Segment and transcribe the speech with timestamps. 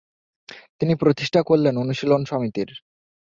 [0.79, 2.69] তিনি প্রতিষ্ঠা করলেন অনুশীলন সমিতির।